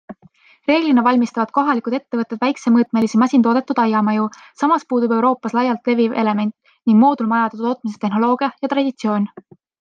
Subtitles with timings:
[0.69, 4.25] Reeglina valmistavad kohalikud ettevõtted väiksemõõtmelisi masintoodetud aiamaju,
[4.63, 9.31] samas puudub Euroopas laialt leviv element- ning moodulmajade tootmise tehnoloogia ja traditsioon.